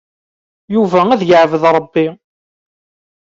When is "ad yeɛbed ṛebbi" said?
1.13-2.07